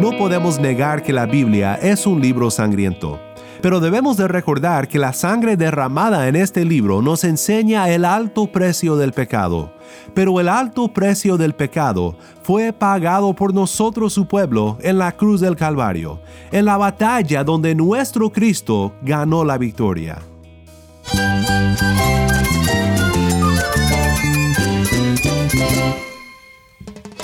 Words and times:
No 0.00 0.10
podemos 0.18 0.58
negar 0.58 1.02
que 1.02 1.12
la 1.12 1.24
Biblia 1.24 1.76
es 1.76 2.06
un 2.06 2.20
libro 2.20 2.50
sangriento. 2.50 3.20
Pero 3.62 3.80
debemos 3.80 4.16
de 4.16 4.28
recordar 4.28 4.88
que 4.88 4.98
la 4.98 5.12
sangre 5.12 5.56
derramada 5.56 6.28
en 6.28 6.36
este 6.36 6.64
libro 6.64 7.00
nos 7.00 7.24
enseña 7.24 7.88
el 7.88 8.04
alto 8.04 8.46
precio 8.52 8.96
del 8.96 9.12
pecado. 9.12 9.72
Pero 10.12 10.38
el 10.40 10.48
alto 10.48 10.92
precio 10.92 11.38
del 11.38 11.54
pecado 11.54 12.16
fue 12.42 12.72
pagado 12.72 13.34
por 13.34 13.54
nosotros 13.54 14.12
su 14.12 14.26
pueblo 14.26 14.76
en 14.82 14.98
la 14.98 15.12
cruz 15.12 15.40
del 15.40 15.56
Calvario, 15.56 16.20
en 16.52 16.66
la 16.66 16.76
batalla 16.76 17.42
donde 17.42 17.74
nuestro 17.74 18.30
Cristo 18.30 18.92
ganó 19.00 19.44
la 19.44 19.56
victoria. 19.56 20.18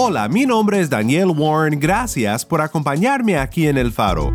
Hola, 0.00 0.28
mi 0.28 0.46
nombre 0.46 0.78
es 0.78 0.88
Daniel 0.88 1.32
Warren, 1.36 1.80
gracias 1.80 2.44
por 2.44 2.60
acompañarme 2.60 3.36
aquí 3.36 3.66
en 3.66 3.76
El 3.76 3.90
Faro. 3.90 4.32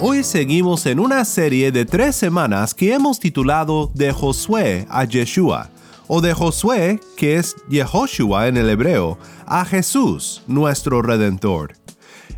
Hoy 0.00 0.24
seguimos 0.24 0.86
en 0.86 0.98
una 0.98 1.26
serie 1.26 1.70
de 1.70 1.84
tres 1.84 2.16
semanas 2.16 2.72
que 2.72 2.94
hemos 2.94 3.20
titulado 3.20 3.90
De 3.92 4.10
Josué 4.10 4.86
a 4.88 5.04
Yeshua, 5.04 5.68
o 6.08 6.22
de 6.22 6.32
Josué, 6.32 6.98
que 7.14 7.36
es 7.36 7.56
Yehoshua 7.68 8.48
en 8.48 8.56
el 8.56 8.70
hebreo, 8.70 9.18
a 9.44 9.66
Jesús, 9.66 10.42
nuestro 10.46 11.02
Redentor. 11.02 11.74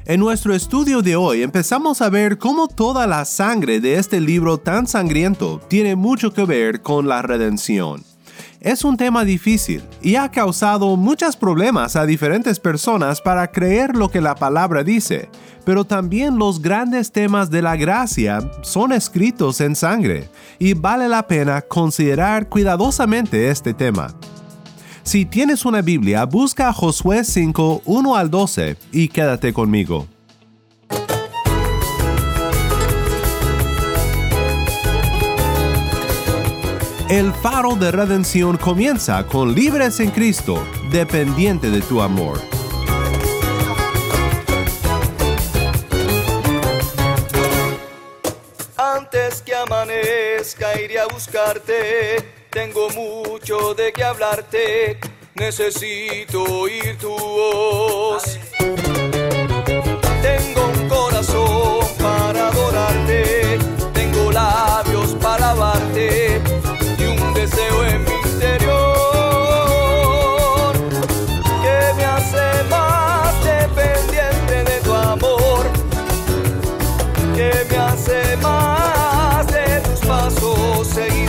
En 0.04 0.18
nuestro 0.18 0.52
estudio 0.52 1.00
de 1.00 1.14
hoy 1.14 1.44
empezamos 1.44 2.02
a 2.02 2.10
ver 2.10 2.38
cómo 2.38 2.66
toda 2.66 3.06
la 3.06 3.24
sangre 3.24 3.78
de 3.78 4.00
este 4.00 4.20
libro 4.20 4.58
tan 4.58 4.88
sangriento 4.88 5.60
tiene 5.68 5.94
mucho 5.94 6.32
que 6.32 6.44
ver 6.44 6.82
con 6.82 7.06
la 7.06 7.22
redención. 7.22 8.02
Es 8.64 8.82
un 8.82 8.96
tema 8.96 9.26
difícil 9.26 9.82
y 10.00 10.16
ha 10.16 10.30
causado 10.30 10.96
muchos 10.96 11.36
problemas 11.36 11.96
a 11.96 12.06
diferentes 12.06 12.58
personas 12.58 13.20
para 13.20 13.52
creer 13.52 13.94
lo 13.94 14.08
que 14.08 14.22
la 14.22 14.34
palabra 14.36 14.82
dice, 14.82 15.28
pero 15.66 15.84
también 15.84 16.38
los 16.38 16.62
grandes 16.62 17.12
temas 17.12 17.50
de 17.50 17.60
la 17.60 17.76
gracia 17.76 18.40
son 18.62 18.92
escritos 18.92 19.60
en 19.60 19.76
sangre 19.76 20.30
y 20.58 20.72
vale 20.72 21.10
la 21.10 21.26
pena 21.26 21.60
considerar 21.60 22.48
cuidadosamente 22.48 23.50
este 23.50 23.74
tema. 23.74 24.14
Si 25.02 25.26
tienes 25.26 25.66
una 25.66 25.82
Biblia, 25.82 26.24
busca 26.24 26.72
Josué 26.72 27.22
5, 27.22 27.82
1 27.84 28.16
al 28.16 28.30
12 28.30 28.78
y 28.92 29.08
quédate 29.08 29.52
conmigo. 29.52 30.08
El 37.14 37.32
faro 37.32 37.76
de 37.76 37.92
redención 37.92 38.56
comienza 38.56 39.24
con 39.24 39.54
libres 39.54 40.00
en 40.00 40.10
Cristo, 40.10 40.60
dependiente 40.90 41.70
de 41.70 41.80
tu 41.80 42.02
amor. 42.02 42.40
Antes 48.76 49.42
que 49.42 49.54
amanezca 49.54 50.80
iré 50.80 50.98
a 50.98 51.06
buscarte, 51.06 52.16
tengo 52.50 52.88
mucho 52.90 53.74
de 53.74 53.92
qué 53.92 54.02
hablarte, 54.02 54.98
necesito 55.36 56.42
oír 56.42 56.98
tu 56.98 57.10
voz. 57.10 58.40
Tengo 60.20 60.66
un 60.66 60.88
corazón 60.88 61.86
para 61.96 62.48
adorarte, 62.48 63.56
tengo 63.92 64.32
labios 64.32 64.73
que 77.34 77.50
me 77.68 77.76
hace 77.76 78.36
más 78.36 79.46
de 79.48 79.80
tus 79.80 80.00
pasos 80.06 80.86
seguidor, 80.86 81.23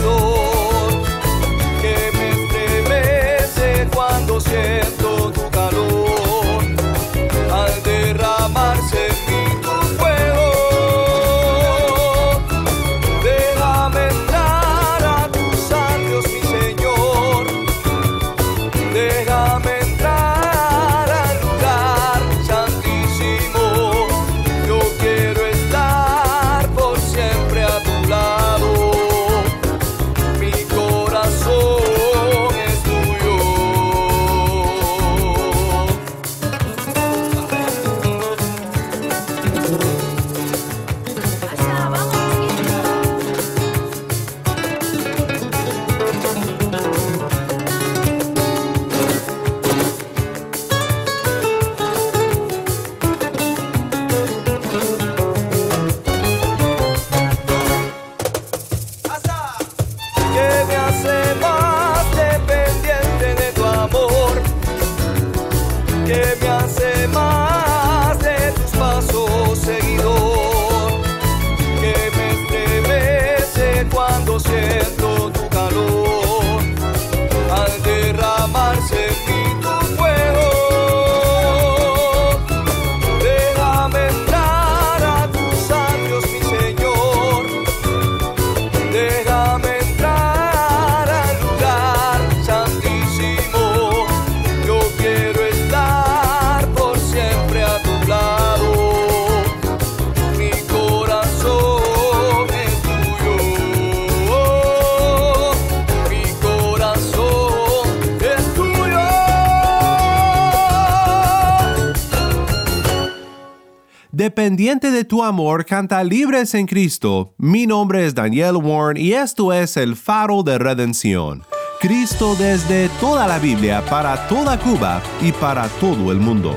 Dependiente 114.26 114.90
de 114.90 115.04
tu 115.04 115.22
amor, 115.22 115.64
canta 115.64 116.02
libres 116.02 116.52
en 116.54 116.66
Cristo. 116.66 117.32
Mi 117.38 117.64
nombre 117.64 118.04
es 118.04 118.12
Daniel 118.12 118.56
Warren 118.56 118.96
y 118.96 119.12
esto 119.12 119.52
es 119.52 119.76
el 119.76 119.94
faro 119.94 120.42
de 120.42 120.58
redención. 120.58 121.44
Cristo 121.80 122.34
desde 122.34 122.88
toda 122.98 123.28
la 123.28 123.38
Biblia, 123.38 123.84
para 123.88 124.26
toda 124.26 124.58
Cuba 124.58 125.00
y 125.22 125.30
para 125.30 125.68
todo 125.78 126.10
el 126.10 126.18
mundo. 126.18 126.56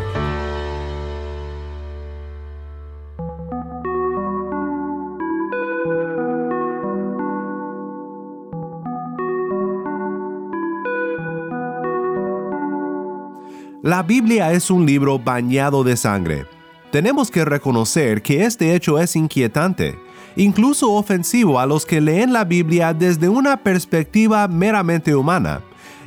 La 13.84 14.02
Biblia 14.02 14.54
es 14.54 14.72
un 14.72 14.88
libro 14.88 15.20
bañado 15.20 15.84
de 15.84 15.96
sangre 15.96 16.59
tenemos 16.92 17.30
que 17.30 17.46
reconocer 17.46 18.24
que 18.24 18.46
este 18.46 18.74
hecho 18.74 18.98
es 18.98 19.16
inquietante, 19.16 19.96
incluso 20.36 20.92
ofensivo 20.92 21.60
a 21.60 21.68
los 21.68 21.86
que 21.86 22.02
leen 22.02 22.34
la 22.34 22.46
Biblia 22.46 22.96
desde 22.96 23.30
una 23.30 23.58
perspectiva 23.58 24.48
meramente 24.48 25.16
humana. 25.16 25.62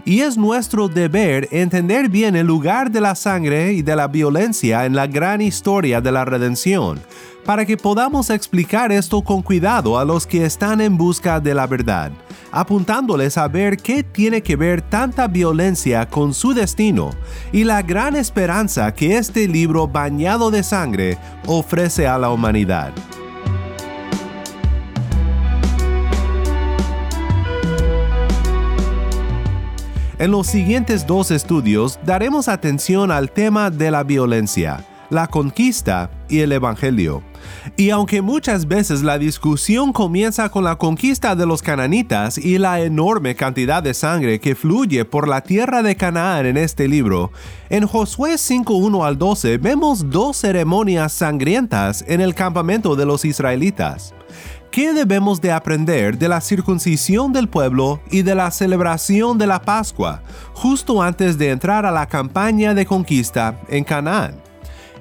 Y 0.05 0.23
es 0.23 0.37
nuestro 0.37 0.88
deber 0.88 1.49
entender 1.52 2.08
bien 2.08 2.34
el 2.34 2.49
lugar 2.49 2.90
de 2.90 3.00
la 3.00 3.14
sangre 3.14 3.75
y 3.75 3.82
de 3.82 3.94
la 3.94 4.08
violencia 4.08 4.84
en 4.84 4.96
la 4.96 5.06
gran 5.06 5.40
historia 5.40 6.00
de 6.00 6.11
la 6.11 6.25
redención, 6.25 7.00
para 7.44 7.64
que 7.64 7.76
podamos 7.76 8.28
explicar 8.31 8.90
esto 8.90 9.23
con 9.23 9.43
cuidado 9.43 9.96
a 9.96 10.05
los 10.05 10.26
que 10.26 10.44
están 10.44 10.81
en 10.81 10.96
busca 10.96 11.38
de 11.38 11.55
la 11.55 11.69
verdad 11.69 12.11
apuntándoles 12.52 13.38
a 13.38 13.49
ver 13.49 13.78
qué 13.78 14.04
tiene 14.04 14.43
que 14.43 14.54
ver 14.54 14.82
tanta 14.82 15.26
violencia 15.26 16.08
con 16.08 16.34
su 16.34 16.54
destino 16.54 17.10
y 17.50 17.64
la 17.64 17.82
gran 17.82 18.14
esperanza 18.14 18.94
que 18.94 19.16
este 19.16 19.49
libro 19.49 19.88
bañado 19.88 20.50
de 20.50 20.62
sangre 20.62 21.19
ofrece 21.46 22.06
a 22.06 22.19
la 22.19 22.31
humanidad. 22.31 22.93
En 30.19 30.31
los 30.31 30.46
siguientes 30.46 31.04
dos 31.04 31.32
estudios 31.32 31.99
daremos 32.04 32.46
atención 32.46 33.10
al 33.10 33.32
tema 33.32 33.70
de 33.70 33.90
la 33.90 34.04
violencia, 34.04 34.87
la 35.10 35.26
conquista 35.26 36.12
y 36.28 36.38
el 36.40 36.52
Evangelio. 36.52 37.25
Y 37.76 37.90
aunque 37.90 38.22
muchas 38.22 38.66
veces 38.66 39.02
la 39.02 39.18
discusión 39.18 39.92
comienza 39.92 40.48
con 40.50 40.64
la 40.64 40.76
conquista 40.76 41.34
de 41.34 41.46
los 41.46 41.62
cananitas 41.62 42.38
y 42.38 42.58
la 42.58 42.80
enorme 42.80 43.34
cantidad 43.34 43.82
de 43.82 43.94
sangre 43.94 44.40
que 44.40 44.54
fluye 44.54 45.04
por 45.04 45.28
la 45.28 45.40
tierra 45.40 45.82
de 45.82 45.96
Canaán 45.96 46.46
en 46.46 46.56
este 46.56 46.88
libro, 46.88 47.32
en 47.70 47.86
Josué 47.86 48.34
5.1 48.34 49.06
al 49.06 49.18
12 49.18 49.58
vemos 49.58 50.10
dos 50.10 50.36
ceremonias 50.36 51.12
sangrientas 51.12 52.04
en 52.06 52.20
el 52.20 52.34
campamento 52.34 52.96
de 52.96 53.06
los 53.06 53.24
israelitas. 53.24 54.14
¿Qué 54.72 54.94
debemos 54.94 55.42
de 55.42 55.52
aprender 55.52 56.16
de 56.16 56.28
la 56.28 56.40
circuncisión 56.40 57.30
del 57.32 57.46
pueblo 57.46 58.00
y 58.10 58.22
de 58.22 58.34
la 58.34 58.50
celebración 58.50 59.36
de 59.36 59.46
la 59.46 59.60
Pascua, 59.60 60.22
justo 60.54 61.02
antes 61.02 61.36
de 61.36 61.50
entrar 61.50 61.84
a 61.84 61.90
la 61.90 62.06
campaña 62.06 62.72
de 62.72 62.86
conquista 62.86 63.60
en 63.68 63.84
Canaán? 63.84 64.51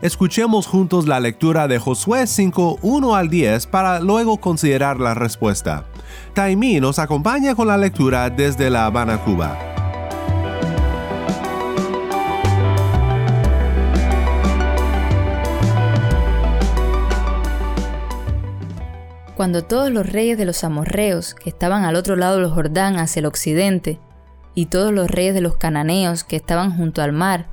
Escuchemos 0.01 0.65
juntos 0.65 1.07
la 1.07 1.19
lectura 1.19 1.68
de 1.68 1.77
Josué 1.77 2.25
5, 2.25 2.80
1 2.81 3.15
al 3.15 3.30
10 3.30 3.68
para 3.68 4.00
luego 4.00 4.38
considerar 4.38 5.00
la 5.00 5.13
respuesta. 5.13 5.86
Taimí 6.33 6.80
nos 6.80 6.98
acompaña 6.98 7.53
con 7.53 7.68
la 7.68 7.77
lectura 7.77 8.31
desde 8.31 8.71
La 8.71 8.88
Habana, 8.88 9.19
Cuba. 9.24 9.59
Cuando 19.36 19.63
todos 19.63 19.92
los 19.92 20.12
reyes 20.12 20.36
de 20.39 20.45
los 20.45 20.63
amorreos 20.63 21.36
que 21.36 21.51
estaban 21.51 21.83
al 21.83 21.95
otro 21.95 22.15
lado 22.15 22.38
del 22.38 22.50
Jordán 22.50 22.98
hacia 22.98 23.19
el 23.19 23.27
occidente, 23.27 24.00
y 24.56 24.65
todos 24.65 24.92
los 24.92 25.12
reyes 25.12 25.36
de 25.36 25.42
los 25.42 25.57
cananeos 25.57 26.24
que 26.24 26.38
estaban 26.38 26.75
junto 26.75 27.03
al 27.03 27.13
mar, 27.13 27.45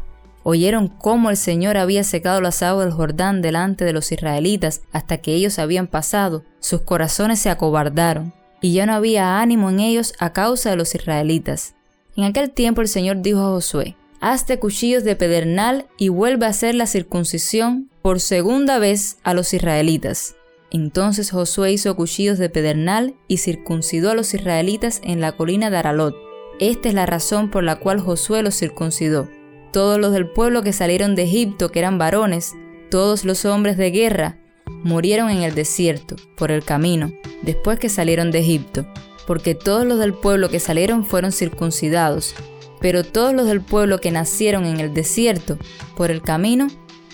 oyeron 0.51 0.89
cómo 0.89 1.29
el 1.29 1.37
Señor 1.37 1.77
había 1.77 2.03
secado 2.05 2.41
las 2.41 2.63
aguas 2.63 2.87
del 2.87 2.95
Jordán 2.95 3.43
delante 3.43 3.85
de 3.85 3.93
los 3.93 4.11
israelitas 4.13 4.81
hasta 4.93 5.19
que 5.19 5.35
ellos 5.35 5.59
habían 5.59 5.87
pasado, 5.87 6.43
sus 6.59 6.81
corazones 6.81 7.39
se 7.39 7.51
acobardaron, 7.51 8.33
y 8.63 8.73
ya 8.73 8.87
no 8.87 8.95
había 8.95 9.41
ánimo 9.43 9.69
en 9.69 9.81
ellos 9.81 10.15
a 10.19 10.33
causa 10.33 10.71
de 10.71 10.77
los 10.77 10.95
israelitas. 10.95 11.75
En 12.17 12.25
aquel 12.25 12.51
tiempo 12.51 12.81
el 12.81 12.89
Señor 12.89 13.21
dijo 13.21 13.41
a 13.41 13.51
Josué, 13.51 13.97
Hazte 14.23 14.59
cuchillos 14.59 15.05
de 15.05 15.17
pedernal 15.17 15.87
y 15.99 16.09
vuelve 16.09 16.47
a 16.47 16.49
hacer 16.49 16.75
la 16.75 16.87
circuncisión 16.87 17.91
por 18.01 18.19
segunda 18.19 18.79
vez 18.79 19.19
a 19.25 19.35
los 19.35 19.53
israelitas. 19.53 20.35
Entonces 20.71 21.31
Josué 21.31 21.73
hizo 21.73 21.95
cuchillos 21.95 22.39
de 22.39 22.49
pedernal 22.49 23.17
y 23.29 23.37
circuncidó 23.37 24.13
a 24.13 24.15
los 24.15 24.33
israelitas 24.33 25.03
en 25.05 25.21
la 25.21 25.33
colina 25.33 25.69
de 25.69 25.77
Aralot. 25.77 26.17
Esta 26.59 26.89
es 26.89 26.95
la 26.95 27.05
razón 27.05 27.51
por 27.51 27.65
la 27.65 27.77
cual 27.77 28.01
Josué 28.01 28.43
los 28.43 28.59
circuncidó 28.59 29.29
todos 29.73 29.99
los 29.99 30.13
del 30.13 30.29
pueblo 30.29 30.63
que 30.63 30.73
salieron 30.73 31.15
de 31.15 31.25
Egipto, 31.25 31.71
que 31.71 31.79
eran 31.79 31.99
varones, 31.99 32.55
todos 32.91 33.25
los 33.25 33.45
hombres 33.45 33.77
de 33.77 33.91
guerra, 33.91 34.39
murieron 34.83 35.31
en 35.31 35.43
el 35.43 35.55
desierto, 35.55 36.17
por 36.37 36.51
el 36.51 36.65
camino, 36.65 37.13
después 37.43 37.79
que 37.79 37.89
salieron 37.89 38.31
de 38.31 38.41
Egipto, 38.41 38.87
porque 39.27 39.55
todos 39.55 39.85
los 39.85 39.99
del 39.99 40.15
pueblo 40.15 40.49
que 40.49 40.61
salieron 40.61 41.05
fueron 41.05 41.33
circuncidados, 41.33 42.35
pero 42.81 43.05
todos 43.05 43.35
los 43.35 43.47
del 43.47 43.61
pueblo 43.61 43.99
que 43.99 44.11
nacieron 44.11 44.65
en 44.65 44.81
el 44.81 44.95
desierto, 44.95 45.59
por 45.97 46.11
el 46.11 46.23
camino, 46.23 46.69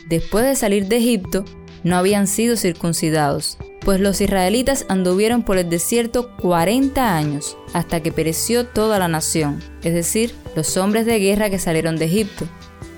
después 0.09 0.45
de 0.45 0.57
salir 0.57 0.87
de 0.87 0.99
Egipto, 0.99 1.45
no 1.83 1.97
habían 1.97 2.27
sido 2.27 2.57
circuncidados, 2.57 3.59
pues 3.85 4.01
los 4.01 4.21
israelitas 4.21 4.87
anduvieron 4.89 5.43
por 5.43 5.59
el 5.59 5.69
desierto 5.69 6.35
40 6.37 7.17
años, 7.17 7.57
hasta 7.75 8.01
que 8.01 8.13
pereció 8.13 8.67
toda 8.67 8.99
la 8.99 9.09
nación, 9.09 9.63
es 9.83 9.93
decir, 9.93 10.35
los 10.57 10.77
hombres 10.77 11.05
de 11.05 11.19
guerra 11.19 11.51
que 11.51 11.59
salieron 11.59 11.97
de 11.97 12.07
Egipto, 12.07 12.47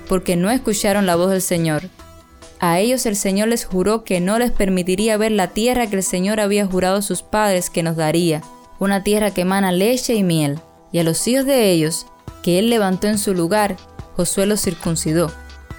porque 0.07 0.37
no 0.37 0.49
escucharon 0.49 1.05
la 1.05 1.17
voz 1.17 1.31
del 1.31 1.41
Señor. 1.41 1.83
A 2.59 2.79
ellos 2.79 3.05
el 3.05 3.17
Señor 3.17 3.49
les 3.49 3.65
juró 3.65 4.03
que 4.03 4.21
no 4.21 4.39
les 4.39 4.51
permitiría 4.51 5.17
ver 5.17 5.31
la 5.33 5.49
tierra 5.49 5.87
que 5.87 5.97
el 5.97 6.03
Señor 6.03 6.39
había 6.39 6.65
jurado 6.65 6.97
a 6.97 7.01
sus 7.01 7.21
padres 7.21 7.69
que 7.69 7.83
nos 7.83 7.97
daría, 7.97 8.41
una 8.79 9.03
tierra 9.03 9.31
que 9.31 9.41
emana 9.41 9.71
leche 9.71 10.13
y 10.13 10.23
miel, 10.23 10.59
y 10.93 10.99
a 10.99 11.03
los 11.03 11.27
hijos 11.27 11.45
de 11.45 11.69
ellos, 11.69 12.07
que 12.41 12.59
él 12.59 12.69
levantó 12.69 13.07
en 13.07 13.17
su 13.17 13.33
lugar, 13.33 13.75
Josué 14.15 14.45
los 14.45 14.61
circuncidó, 14.61 15.31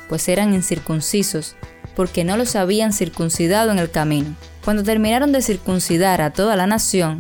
pues 0.08 0.28
eran 0.28 0.52
incircuncisos, 0.52 1.56
porque 1.98 2.22
no 2.22 2.36
los 2.36 2.54
habían 2.54 2.92
circuncidado 2.92 3.72
en 3.72 3.80
el 3.80 3.90
camino. 3.90 4.36
Cuando 4.64 4.84
terminaron 4.84 5.32
de 5.32 5.42
circuncidar 5.42 6.22
a 6.22 6.32
toda 6.32 6.54
la 6.54 6.68
nación, 6.68 7.18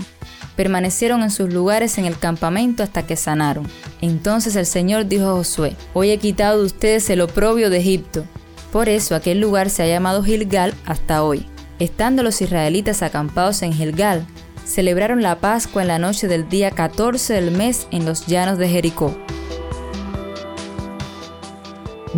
permanecieron 0.54 1.24
en 1.24 1.32
sus 1.32 1.52
lugares 1.52 1.98
en 1.98 2.04
el 2.04 2.16
campamento 2.16 2.84
hasta 2.84 3.04
que 3.04 3.16
sanaron. 3.16 3.66
Entonces 4.00 4.54
el 4.54 4.66
Señor 4.66 5.06
dijo 5.06 5.30
a 5.30 5.32
Josué, 5.32 5.74
Hoy 5.94 6.10
he 6.10 6.18
quitado 6.18 6.60
de 6.60 6.66
ustedes 6.66 7.10
el 7.10 7.22
oprobio 7.22 7.70
de 7.70 7.78
Egipto. 7.78 8.24
Por 8.70 8.88
eso 8.88 9.16
aquel 9.16 9.40
lugar 9.40 9.68
se 9.68 9.82
ha 9.82 9.88
llamado 9.88 10.22
Gilgal 10.22 10.72
hasta 10.86 11.24
hoy. 11.24 11.44
Estando 11.80 12.22
los 12.22 12.40
israelitas 12.40 13.02
acampados 13.02 13.62
en 13.62 13.72
Gilgal, 13.72 14.24
celebraron 14.64 15.22
la 15.22 15.40
Pascua 15.40 15.82
en 15.82 15.88
la 15.88 15.98
noche 15.98 16.28
del 16.28 16.48
día 16.48 16.70
14 16.70 17.34
del 17.34 17.50
mes 17.50 17.88
en 17.90 18.06
los 18.06 18.28
llanos 18.28 18.58
de 18.58 18.68
Jericó. 18.68 19.18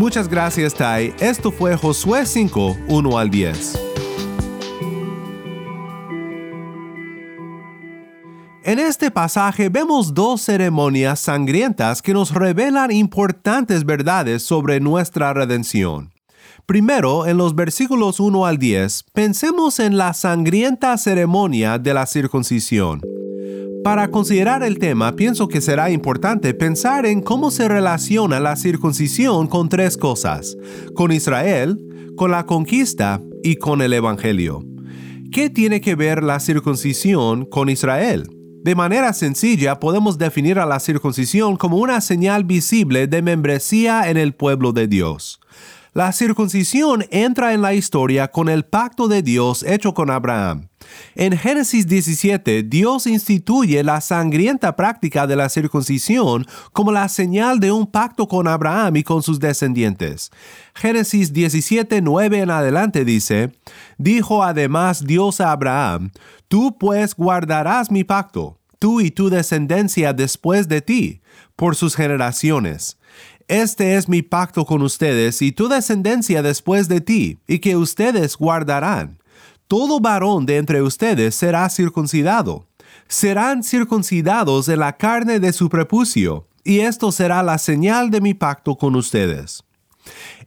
Muchas 0.01 0.31
gracias, 0.31 0.73
Tai. 0.73 1.13
Esto 1.21 1.53
fue 1.53 1.77
Josué 1.77 2.25
5, 2.25 2.75
1 2.89 3.19
al 3.19 3.29
10. 3.29 3.79
En 8.65 8.79
este 8.79 9.11
pasaje 9.11 9.69
vemos 9.69 10.15
dos 10.15 10.41
ceremonias 10.41 11.21
sangrientas 11.21 12.01
que 12.01 12.15
nos 12.15 12.33
revelan 12.33 12.91
importantes 12.91 13.85
verdades 13.85 14.43
sobre 14.43 14.81
nuestra 14.81 15.35
redención. 15.35 16.15
Primero, 16.65 17.27
en 17.27 17.37
los 17.37 17.55
versículos 17.55 18.21
1 18.21 18.47
al 18.47 18.57
10, 18.57 19.05
pensemos 19.13 19.79
en 19.81 19.99
la 19.99 20.15
sangrienta 20.15 20.97
ceremonia 20.97 21.79
de 21.79 21.93
la 21.93 22.07
circuncisión. 22.07 23.03
Para 23.83 24.11
considerar 24.11 24.63
el 24.63 24.79
tema, 24.79 25.17
pienso 25.17 25.49
que 25.49 25.63
será 25.63 25.91
importante 25.91 26.53
pensar 26.53 27.07
en 27.07 27.23
cómo 27.23 27.51
se 27.51 27.67
relaciona 27.67 28.39
la 28.39 28.57
circuncisión 28.57 29.47
con 29.47 29.71
tres 29.71 29.97
cosas, 29.97 30.55
con 30.95 31.13
Israel, 31.13 31.79
con 32.15 32.31
la 32.31 32.45
conquista 32.45 33.23
y 33.43 33.57
con 33.57 33.81
el 33.81 33.95
Evangelio. 33.95 34.63
¿Qué 35.33 35.49
tiene 35.49 35.81
que 35.81 35.95
ver 35.95 36.23
la 36.23 36.41
circuncisión 36.41 37.47
con 37.47 37.71
Israel? 37.71 38.29
De 38.63 38.75
manera 38.75 39.15
sencilla 39.15 39.81
podemos 39.81 40.19
definir 40.19 40.59
a 40.59 40.67
la 40.67 40.79
circuncisión 40.79 41.57
como 41.57 41.79
una 41.79 42.03
señal 42.03 42.45
visible 42.45 43.07
de 43.07 43.23
membresía 43.23 44.11
en 44.11 44.19
el 44.19 44.35
pueblo 44.35 44.73
de 44.73 44.89
Dios. 44.89 45.41
La 45.93 46.13
circuncisión 46.13 47.05
entra 47.11 47.53
en 47.53 47.63
la 47.63 47.75
historia 47.75 48.29
con 48.29 48.49
el 48.49 48.65
pacto 48.65 49.09
de 49.09 49.23
Dios 49.23 49.65
hecho 49.65 49.93
con 49.93 50.09
Abraham. 50.09 50.69
En 51.17 51.37
Génesis 51.37 51.89
17, 51.89 52.63
Dios 52.63 53.09
instituye 53.09 53.83
la 53.83 54.01
sangrienta 54.01 54.77
práctica 54.77 55.27
de 55.27 55.35
la 55.35 55.49
circuncisión 55.49 56.47
como 56.73 56.93
la 56.93 57.09
señal 57.09 57.59
de 57.59 57.73
un 57.73 57.89
pacto 57.89 58.29
con 58.29 58.47
Abraham 58.47 58.99
y 58.99 59.03
con 59.03 59.25
sus 59.25 59.41
descendientes. 59.41 60.31
Génesis 60.75 61.33
17, 61.33 62.01
9 62.03 62.39
en 62.39 62.51
adelante 62.51 63.05
dice, 63.05 63.53
Dijo 63.99 64.45
además 64.45 65.05
Dios 65.05 65.41
a 65.41 65.51
Abraham, 65.51 66.13
Tú 66.47 66.79
pues 66.79 67.17
guardarás 67.17 67.91
mi 67.91 68.05
pacto, 68.05 68.61
tú 68.79 69.01
y 69.01 69.11
tu 69.11 69.29
descendencia 69.29 70.13
después 70.13 70.69
de 70.69 70.83
ti, 70.83 71.21
por 71.57 71.75
sus 71.75 71.97
generaciones. 71.97 72.97
Este 73.51 73.97
es 73.97 74.09
mi 74.09 74.23
pacto 74.23 74.65
con 74.65 74.81
ustedes 74.81 75.43
y 75.43 75.51
tu 75.51 75.67
descendencia 75.69 76.41
después 76.41 76.87
de 76.87 77.01
ti, 77.01 77.41
y 77.49 77.59
que 77.59 77.75
ustedes 77.75 78.37
guardarán. 78.37 79.19
Todo 79.67 79.99
varón 79.99 80.47
de 80.47 80.57
entre 80.57 80.83
ustedes 80.83 81.35
será 81.35 81.69
circuncidado. 81.69 82.69
Serán 83.09 83.65
circuncidados 83.65 84.69
en 84.69 84.79
la 84.79 84.97
carne 84.97 85.41
de 85.41 85.53
su 85.53 85.69
prepucio, 85.69 86.47
y 86.63 86.79
esto 86.79 87.11
será 87.11 87.43
la 87.43 87.59
señal 87.59 88.13
de 88.13 88.21
mi 88.21 88.35
pacto 88.35 88.77
con 88.77 88.95
ustedes. 88.95 89.65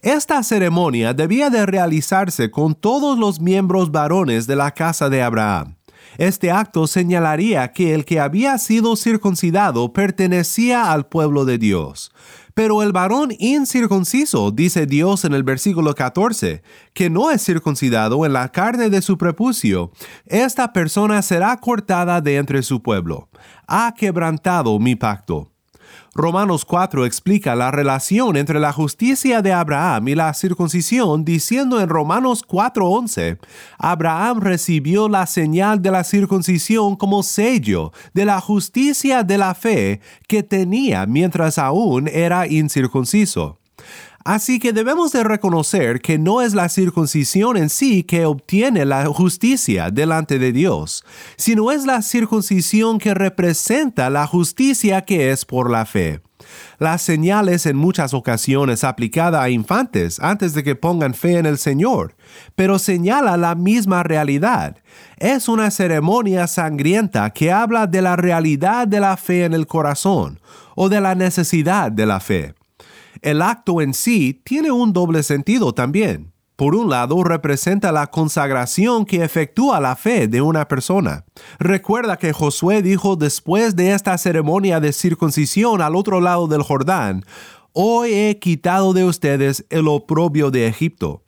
Esta 0.02 0.42
ceremonia 0.42 1.14
debía 1.14 1.50
de 1.50 1.66
realizarse 1.66 2.52
con 2.52 2.74
todos 2.74 3.20
los 3.20 3.42
miembros 3.42 3.92
varones 3.92 4.48
de 4.48 4.56
la 4.56 4.72
casa 4.72 5.10
de 5.10 5.22
Abraham. 5.22 5.76
Este 6.18 6.52
acto 6.52 6.86
señalaría 6.86 7.72
que 7.72 7.94
el 7.94 8.06
que 8.06 8.20
había 8.20 8.58
sido 8.60 8.96
circuncidado 8.96 9.94
pertenecía 9.94 10.92
al 10.92 11.08
pueblo 11.08 11.44
de 11.44 11.58
Dios. 11.58 12.12
Pero 12.54 12.84
el 12.84 12.92
varón 12.92 13.32
incircunciso, 13.40 14.52
dice 14.52 14.86
Dios 14.86 15.26
en 15.26 15.34
el 15.34 15.44
versículo 15.44 15.96
14, 15.96 16.62
que 16.94 17.10
no 17.10 17.32
es 17.32 17.44
circuncidado 17.44 18.26
en 18.26 18.34
la 18.34 18.50
carne 18.50 18.90
de 18.90 19.02
su 19.02 19.18
prepucio, 19.18 19.92
esta 20.26 20.74
persona 20.74 21.22
será 21.22 21.58
cortada 21.58 22.22
de 22.22 22.38
entre 22.38 22.62
su 22.62 22.82
pueblo. 22.82 23.30
Ha 23.68 23.94
quebrantado 23.98 24.78
mi 24.80 24.96
pacto. 24.96 25.53
Romanos 26.16 26.64
4 26.64 27.08
explica 27.08 27.56
la 27.56 27.72
relación 27.72 28.38
entre 28.38 28.60
la 28.60 28.72
justicia 28.72 29.42
de 29.42 29.52
Abraham 29.52 30.10
y 30.10 30.16
la 30.16 30.32
circuncisión 30.36 31.26
diciendo 31.26 31.82
en 31.82 31.90
Romanos 31.90 32.44
4:11, 32.48 33.40
Abraham 33.80 34.40
recibió 34.40 35.10
la 35.10 35.26
señal 35.26 35.82
de 35.82 35.90
la 35.90 36.04
circuncisión 36.04 36.96
como 36.98 37.24
sello 37.24 37.92
de 38.14 38.26
la 38.26 38.40
justicia 38.42 39.24
de 39.24 39.40
la 39.40 39.56
fe 39.56 40.02
que 40.28 40.44
tenía 40.44 41.08
mientras 41.08 41.58
aún 41.58 42.08
era 42.08 42.46
incircunciso. 42.46 43.63
Así 44.26 44.60
que 44.60 44.72
debemos 44.72 45.12
de 45.12 45.24
reconocer 45.24 46.00
que 46.00 46.18
no 46.18 46.42
es 46.42 46.54
la 46.54 46.70
circuncisión 46.70 47.58
en 47.58 47.70
sí 47.70 48.04
que 48.04 48.26
obtiene 48.26 48.86
la 48.86 49.06
justicia 49.08 49.90
delante 49.92 50.40
de 50.40 50.54
Dios, 50.54 51.04
sino 51.36 51.72
es 51.72 51.86
la 51.86 52.02
circuncisión 52.02 53.00
que 53.00 53.14
representa 53.14 54.10
la 54.10 54.26
justicia 54.26 55.02
que 55.02 55.32
es 55.32 55.44
por 55.44 55.70
la 55.70 55.86
fe. 55.86 56.22
Las 56.80 57.02
señales 57.02 57.66
en 57.66 57.76
muchas 57.76 58.14
ocasiones 58.14 58.84
aplicada 58.84 59.42
a 59.42 59.50
infantes 59.50 60.20
antes 60.20 60.54
de 60.54 60.64
que 60.64 60.76
pongan 60.76 61.14
fe 61.14 61.38
en 61.38 61.46
el 61.46 61.58
Señor, 61.58 62.16
pero 62.56 62.80
señala 62.80 63.38
la 63.38 63.56
misma 63.56 64.04
realidad. 64.04 64.78
Es 65.18 65.48
una 65.48 65.70
ceremonia 65.72 66.48
sangrienta 66.48 67.30
que 67.32 67.52
habla 67.52 67.88
de 67.88 68.02
la 68.02 68.16
realidad 68.16 68.88
de 68.88 69.00
la 69.00 69.18
fe 69.18 69.46
en 69.46 69.54
el 69.54 69.68
corazón 69.68 70.40
o 70.76 70.90
de 70.90 71.02
la 71.02 71.16
necesidad 71.16 71.92
de 71.92 72.06
la 72.06 72.20
fe. 72.20 72.54
El 73.22 73.42
acto 73.42 73.82
en 73.82 73.94
sí 73.94 74.42
tiene 74.44 74.72
un 74.72 74.94
doble 74.94 75.24
sentido 75.24 75.74
también. 75.74 76.34
Por 76.56 76.76
un 76.76 76.90
lado, 76.90 77.24
representa 77.24 77.92
la 77.92 78.08
consagración 78.08 79.06
que 79.06 79.24
efectúa 79.24 79.80
la 79.80 79.96
fe 79.96 80.28
de 80.28 80.42
una 80.42 80.68
persona. 80.68 81.26
Recuerda 81.58 82.18
que 82.18 82.32
Josué 82.32 82.82
dijo 82.82 83.16
después 83.16 83.76
de 83.76 83.94
esta 83.94 84.18
ceremonia 84.18 84.80
de 84.80 84.94
circuncisión 84.94 85.82
al 85.82 85.96
otro 85.96 86.22
lado 86.22 86.48
del 86.48 86.62
Jordán, 86.62 87.26
Hoy 87.76 88.14
he 88.14 88.38
quitado 88.38 88.94
de 88.94 89.04
ustedes 89.04 89.66
el 89.72 89.88
oprobio 89.88 90.52
de 90.52 90.68
Egipto 90.68 91.23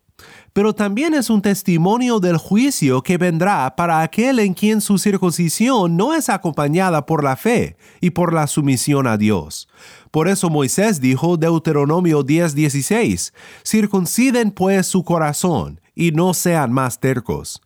pero 0.55 0.73
también 0.73 1.13
es 1.13 1.29
un 1.29 1.41
testimonio 1.41 2.21
del 2.21 2.37
juicio 2.37 3.03
que 3.03 3.17
vendrá 3.17 3.75
para 3.75 4.01
aquel 4.01 4.39
en 4.39 4.53
quien 4.53 4.79
su 4.79 4.97
circuncisión 4.97 5.97
no 5.97 6.13
es 6.13 6.29
acompañada 6.29 7.05
por 7.05 7.25
la 7.25 7.35
fe 7.35 7.75
y 7.99 8.11
por 8.11 8.33
la 8.33 8.47
sumisión 8.47 9.05
a 9.05 9.17
Dios. 9.17 9.67
Por 10.11 10.29
eso 10.29 10.49
Moisés 10.49 11.01
dijo 11.01 11.35
Deuteronomio 11.35 12.23
10:16, 12.23 13.33
circunciden 13.65 14.49
pues 14.51 14.87
su 14.87 15.03
corazón 15.03 15.81
y 15.93 16.11
no 16.11 16.33
sean 16.33 16.71
más 16.71 17.01
tercos. 17.01 17.61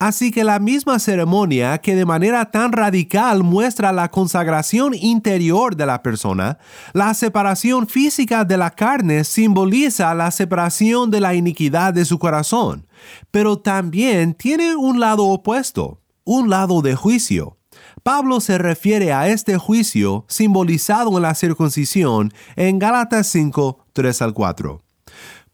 Así 0.00 0.30
que 0.30 0.44
la 0.44 0.60
misma 0.60 1.00
ceremonia 1.00 1.78
que 1.78 1.96
de 1.96 2.06
manera 2.06 2.52
tan 2.52 2.70
radical 2.70 3.42
muestra 3.42 3.90
la 3.92 4.10
consagración 4.10 4.94
interior 4.94 5.74
de 5.74 5.86
la 5.86 6.04
persona, 6.04 6.58
la 6.92 7.14
separación 7.14 7.88
física 7.88 8.44
de 8.44 8.56
la 8.56 8.70
carne 8.70 9.24
simboliza 9.24 10.14
la 10.14 10.30
separación 10.30 11.10
de 11.10 11.20
la 11.20 11.34
iniquidad 11.34 11.92
de 11.92 12.04
su 12.04 12.20
corazón, 12.20 12.86
pero 13.32 13.58
también 13.58 14.34
tiene 14.34 14.76
un 14.76 15.00
lado 15.00 15.24
opuesto, 15.24 16.00
un 16.22 16.48
lado 16.48 16.80
de 16.80 16.94
juicio. 16.94 17.58
Pablo 18.04 18.40
se 18.40 18.56
refiere 18.56 19.12
a 19.12 19.28
este 19.28 19.58
juicio 19.58 20.24
simbolizado 20.28 21.16
en 21.16 21.22
la 21.22 21.34
circuncisión 21.34 22.32
en 22.54 22.78
Gálatas 22.78 23.26
5, 23.26 23.84
3 23.92 24.22
al 24.22 24.32
4. 24.32 24.87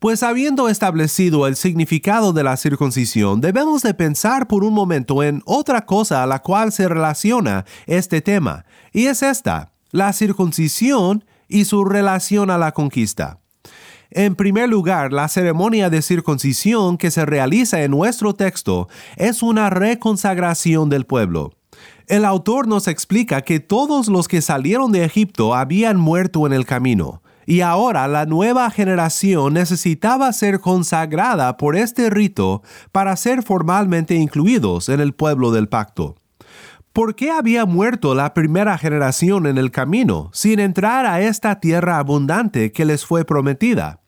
Pues 0.04 0.22
habiendo 0.22 0.68
establecido 0.68 1.46
el 1.46 1.56
significado 1.56 2.34
de 2.34 2.44
la 2.44 2.58
circuncisión, 2.58 3.40
debemos 3.40 3.80
de 3.80 3.94
pensar 3.94 4.46
por 4.46 4.62
un 4.62 4.74
momento 4.74 5.22
en 5.22 5.40
otra 5.46 5.86
cosa 5.86 6.22
a 6.22 6.26
la 6.26 6.40
cual 6.40 6.72
se 6.72 6.86
relaciona 6.88 7.64
este 7.86 8.20
tema, 8.20 8.66
y 8.92 9.06
es 9.06 9.22
esta, 9.22 9.72
la 9.92 10.12
circuncisión 10.12 11.24
y 11.48 11.64
su 11.64 11.86
relación 11.86 12.50
a 12.50 12.58
la 12.58 12.72
conquista. 12.72 13.38
En 14.10 14.34
primer 14.34 14.68
lugar, 14.68 15.10
la 15.10 15.26
ceremonia 15.26 15.88
de 15.88 16.02
circuncisión 16.02 16.98
que 16.98 17.10
se 17.10 17.24
realiza 17.24 17.82
en 17.82 17.92
nuestro 17.92 18.34
texto 18.34 18.90
es 19.16 19.42
una 19.42 19.70
reconsagración 19.70 20.90
del 20.90 21.06
pueblo. 21.06 21.54
El 22.08 22.26
autor 22.26 22.68
nos 22.68 22.88
explica 22.88 23.40
que 23.40 23.58
todos 23.58 24.08
los 24.08 24.28
que 24.28 24.42
salieron 24.42 24.92
de 24.92 25.02
Egipto 25.02 25.54
habían 25.54 25.96
muerto 25.96 26.46
en 26.46 26.52
el 26.52 26.66
camino, 26.66 27.22
y 27.46 27.60
ahora 27.60 28.08
la 28.08 28.26
nueva 28.26 28.70
generación 28.70 29.54
necesitaba 29.54 30.32
ser 30.32 30.60
consagrada 30.60 31.56
por 31.56 31.76
este 31.76 32.10
rito 32.10 32.62
para 32.92 33.16
ser 33.16 33.42
formalmente 33.42 34.14
incluidos 34.14 34.88
en 34.88 35.00
el 35.00 35.12
pueblo 35.14 35.50
del 35.50 35.68
pacto. 35.68 36.16
¿Por 36.92 37.16
qué 37.16 37.32
había 37.32 37.66
muerto 37.66 38.14
la 38.14 38.34
primera 38.34 38.78
generación 38.78 39.46
en 39.46 39.58
el 39.58 39.72
camino 39.72 40.30
sin 40.32 40.60
entrar 40.60 41.06
a 41.06 41.20
esta 41.20 41.58
tierra 41.58 41.98
abundante 41.98 42.70
que 42.70 42.84
les 42.84 43.04
fue 43.04 43.24
prometida? 43.24 44.00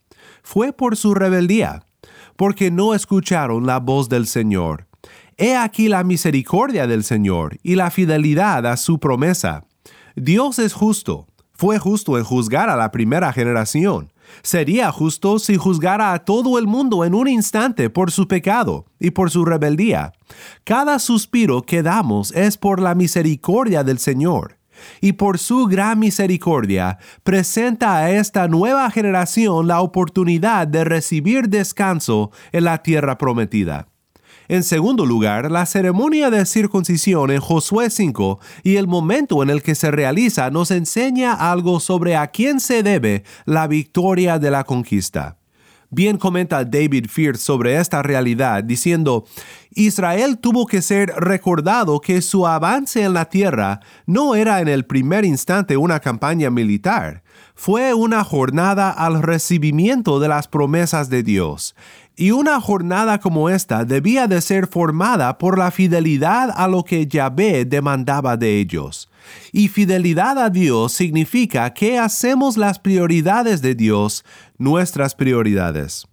Fue 0.43 0.73
por 0.73 0.97
su 0.97 1.13
rebeldía, 1.13 1.85
porque 2.37 2.71
no 2.71 2.95
escucharon 2.95 3.67
la 3.67 3.81
voz 3.81 4.09
del 4.09 4.29
Señor. 4.29 4.87
He 5.37 5.57
aquí 5.57 5.89
la 5.89 6.05
misericordia 6.05 6.87
del 6.87 7.03
Señor 7.03 7.59
y 7.65 7.75
la 7.75 7.91
fidelidad 7.91 8.65
a 8.67 8.77
su 8.77 9.01
promesa. 9.01 9.65
Dios 10.15 10.61
es 10.61 10.73
justo 10.73 11.27
fue 11.59 11.79
justo 11.79 12.19
en 12.19 12.25
juzgar 12.25 12.71
a 12.71 12.77
la 12.77 12.91
primera 12.91 13.33
generación. 13.33 14.13
Sería 14.43 14.93
justo 14.93 15.39
si 15.39 15.57
juzgara 15.57 16.13
a 16.13 16.25
todo 16.25 16.59
el 16.59 16.67
mundo 16.67 17.05
en 17.05 17.15
un 17.15 17.29
instante 17.29 17.91
por 17.91 18.11
su 18.11 18.29
pecado 18.29 18.87
y 18.99 19.11
por 19.11 19.31
su 19.31 19.45
rebeldía. 19.45 20.13
Cada 20.65 20.99
suspiro 20.99 21.63
que 21.63 21.83
damos 21.83 22.33
es 22.33 22.57
por 22.57 22.81
la 22.81 22.95
misericordia 22.95 23.85
del 23.85 23.99
Señor. 23.99 24.59
Y 25.01 25.13
por 25.15 25.39
su 25.39 25.67
gran 25.67 25.99
misericordia 25.99 26.99
presenta 27.23 27.97
a 27.97 28.11
esta 28.11 28.47
nueva 28.47 28.91
generación 28.91 29.67
la 29.67 29.81
oportunidad 29.81 30.69
de 30.69 30.85
recibir 30.85 31.49
descanso 31.49 32.31
en 32.53 32.65
la 32.65 32.83
tierra 32.83 33.17
prometida. 33.17 33.89
En 34.49 34.63
segundo 34.63 35.05
lugar, 35.05 35.51
la 35.51 35.67
ceremonia 35.67 36.31
de 36.31 36.47
circuncisión 36.47 37.31
en 37.31 37.41
Josué 37.41 37.91
5 37.91 38.39
y 38.63 38.77
el 38.77 38.87
momento 38.87 39.43
en 39.43 39.51
el 39.51 39.63
que 39.63 39.75
se 39.75 39.91
realiza 39.91 40.51
nos 40.51 40.71
enseña 40.71 41.33
algo 41.33 41.81
sobre 41.81 42.17
a 42.17 42.29
quién 42.29 42.61
se 42.61 42.83
debe 42.83 43.25
la 43.45 43.67
victoria 43.67 44.39
de 44.39 44.51
la 44.51 44.65
conquista. 44.65 45.39
Bien 45.91 46.19
comenta 46.19 46.65
David 46.65 47.07
Fierce 47.09 47.45
sobre 47.45 47.77
esta 47.77 48.03
realidad 48.03 48.65
diciendo, 48.65 49.25
Israel 49.71 50.39
tuvo 50.39 50.67
que 50.67 50.83
ser 50.83 51.11
recordado 51.17 52.01
que 52.01 52.23
su 52.23 52.47
avance 52.47 53.03
en 53.03 53.15
la 53.15 53.27
tierra 53.27 53.81
no 54.05 54.35
era 54.35 54.61
en 54.61 54.69
el 54.69 54.85
primer 54.85 55.25
instante 55.25 55.77
una 55.77 56.01
campaña 56.01 56.51
militar, 56.51 57.23
fue 57.55 57.95
una 57.95 58.25
jornada 58.25 58.91
al 58.91 59.23
recibimiento 59.23 60.19
de 60.19 60.29
las 60.29 60.49
promesas 60.49 61.09
de 61.09 61.23
Dios. 61.23 61.77
Y 62.17 62.31
una 62.31 62.61
jornada 62.61 63.21
como 63.21 63.51
esta 63.51 63.85
debía 63.85 64.27
de 64.27 64.41
ser 64.41 64.67
formada 64.67 65.37
por 65.37 65.59
la 65.59 65.71
fidelidad 65.71 66.51
a 66.55 66.67
lo 66.67 66.83
que 66.83 67.07
Yahvé 67.07 67.67
demandaba 67.67 68.39
de 68.39 68.59
ellos. 68.59 69.11
Y 69.53 69.69
fidelidad 69.69 70.39
a 70.39 70.49
Dios 70.49 70.93
significa 70.93 71.75
que 71.75 71.99
hacemos 71.99 72.57
las 72.57 72.79
prioridades 72.79 73.61
de 73.61 73.75
Dios 73.75 74.25
nuestras 74.57 75.15
prioridades. 75.15 76.07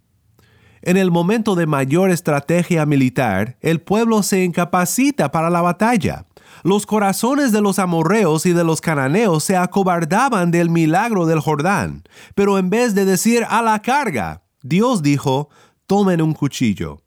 En 0.82 0.98
el 0.98 1.10
momento 1.10 1.56
de 1.56 1.66
mayor 1.66 2.12
estrategia 2.12 2.86
militar, 2.86 3.58
el 3.62 3.80
pueblo 3.80 4.22
se 4.24 4.44
incapacita 4.44 5.32
para 5.32 5.50
la 5.50 5.62
batalla 5.62 6.26
los 6.64 6.86
corazones 6.86 7.52
de 7.52 7.62
los 7.62 7.78
amorreos 7.80 8.46
y 8.46 8.54
de 8.54 8.64
los 8.64 8.80
cananeos 8.80 9.44
se 9.44 9.58
acobardaban 9.58 10.52
del 10.52 10.70
milagro 10.70 11.26
del 11.26 11.40
Jordán, 11.40 12.04
pero 12.36 12.58
en 12.58 12.70
vez 12.70 12.96
de 12.96 13.06
decir 13.06 13.46
a 13.50 13.62
la 13.62 13.82
carga, 13.82 14.44
Dios 14.62 15.02
dijo, 15.02 15.50
tomen 15.94 16.24
un 16.24 16.34
cuchillo. 16.34 17.04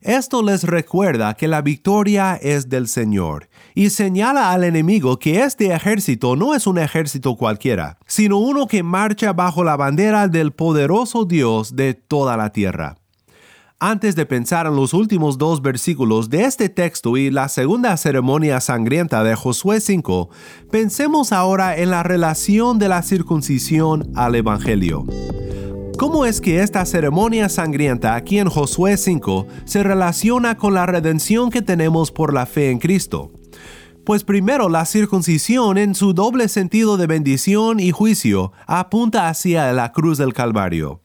Esto 0.00 0.42
les 0.42 0.64
recuerda 0.64 1.34
que 1.34 1.46
la 1.46 1.62
victoria 1.62 2.34
es 2.34 2.68
del 2.68 2.88
Señor 2.88 3.48
y 3.72 3.90
señala 3.90 4.50
al 4.50 4.64
enemigo 4.64 5.20
que 5.20 5.44
este 5.44 5.72
ejército 5.72 6.34
no 6.34 6.52
es 6.52 6.66
un 6.66 6.78
ejército 6.78 7.36
cualquiera, 7.36 7.98
sino 8.04 8.38
uno 8.38 8.66
que 8.66 8.82
marcha 8.82 9.32
bajo 9.32 9.62
la 9.62 9.76
bandera 9.76 10.26
del 10.26 10.50
poderoso 10.50 11.24
Dios 11.24 11.76
de 11.76 11.94
toda 11.94 12.36
la 12.36 12.50
tierra. 12.50 12.96
Antes 13.78 14.16
de 14.16 14.26
pensar 14.26 14.66
en 14.66 14.74
los 14.74 14.92
últimos 14.92 15.38
dos 15.38 15.62
versículos 15.62 16.28
de 16.28 16.46
este 16.46 16.68
texto 16.68 17.16
y 17.16 17.30
la 17.30 17.48
segunda 17.48 17.96
ceremonia 17.96 18.60
sangrienta 18.60 19.22
de 19.22 19.36
Josué 19.36 19.80
5, 19.80 20.30
pensemos 20.72 21.30
ahora 21.30 21.76
en 21.76 21.90
la 21.90 22.02
relación 22.02 22.80
de 22.80 22.88
la 22.88 23.02
circuncisión 23.02 24.10
al 24.16 24.34
Evangelio. 24.34 25.06
¿Cómo 25.98 26.26
es 26.26 26.42
que 26.42 26.62
esta 26.62 26.84
ceremonia 26.84 27.48
sangrienta 27.48 28.16
aquí 28.16 28.38
en 28.38 28.50
Josué 28.50 28.98
5 28.98 29.46
se 29.64 29.82
relaciona 29.82 30.58
con 30.58 30.74
la 30.74 30.84
redención 30.84 31.48
que 31.48 31.62
tenemos 31.62 32.12
por 32.12 32.34
la 32.34 32.44
fe 32.44 32.70
en 32.70 32.78
Cristo? 32.78 33.32
Pues 34.04 34.22
primero 34.22 34.68
la 34.68 34.84
circuncisión 34.84 35.78
en 35.78 35.94
su 35.94 36.12
doble 36.12 36.48
sentido 36.48 36.98
de 36.98 37.06
bendición 37.06 37.80
y 37.80 37.92
juicio 37.92 38.52
apunta 38.66 39.30
hacia 39.30 39.72
la 39.72 39.92
cruz 39.92 40.18
del 40.18 40.34
Calvario. 40.34 41.00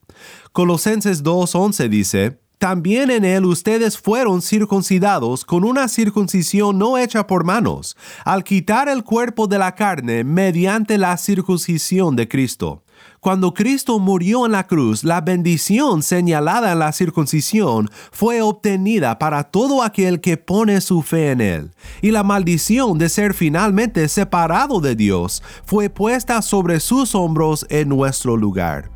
Colosenses 0.51 1.23
2.11 1.23 1.87
dice, 1.87 2.41
también 2.57 3.09
en 3.09 3.23
él 3.23 3.45
ustedes 3.45 3.97
fueron 3.97 4.41
circuncidados 4.41 5.45
con 5.45 5.63
una 5.63 5.87
circuncisión 5.87 6.77
no 6.77 6.97
hecha 6.97 7.25
por 7.25 7.45
manos, 7.45 7.95
al 8.25 8.43
quitar 8.43 8.89
el 8.89 9.03
cuerpo 9.05 9.47
de 9.47 9.57
la 9.57 9.73
carne 9.73 10.25
mediante 10.25 10.97
la 10.97 11.17
circuncisión 11.17 12.17
de 12.17 12.27
Cristo. 12.27 12.83
Cuando 13.21 13.53
Cristo 13.53 13.99
murió 13.99 14.47
en 14.47 14.51
la 14.51 14.65
cruz, 14.65 15.03
la 15.03 15.21
bendición 15.21 16.01
señalada 16.01 16.71
en 16.71 16.79
la 16.79 16.91
circuncisión 16.91 17.87
fue 18.11 18.41
obtenida 18.41 19.19
para 19.19 19.43
todo 19.43 19.83
aquel 19.83 20.21
que 20.21 20.37
pone 20.37 20.81
su 20.81 21.03
fe 21.03 21.29
en 21.29 21.39
él, 21.39 21.71
y 22.01 22.09
la 22.09 22.23
maldición 22.23 22.97
de 22.97 23.09
ser 23.09 23.35
finalmente 23.35 24.07
separado 24.07 24.81
de 24.81 24.95
Dios 24.95 25.43
fue 25.65 25.91
puesta 25.91 26.41
sobre 26.41 26.79
sus 26.79 27.13
hombros 27.13 27.67
en 27.69 27.89
nuestro 27.89 28.37
lugar. 28.37 28.89